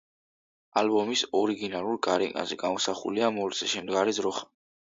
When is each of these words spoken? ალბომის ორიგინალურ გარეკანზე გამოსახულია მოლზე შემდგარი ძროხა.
ალბომის 0.81 1.23
ორიგინალურ 1.41 2.01
გარეკანზე 2.09 2.59
გამოსახულია 2.65 3.31
მოლზე 3.39 3.73
შემდგარი 3.77 4.21
ძროხა. 4.23 4.53